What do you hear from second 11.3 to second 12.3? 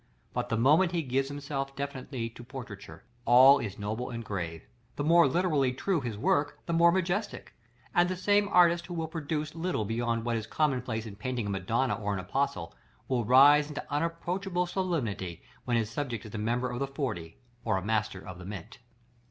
a Madonna or an